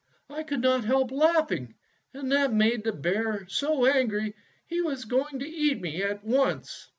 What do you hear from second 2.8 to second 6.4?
the bear so angry he was going to eat me at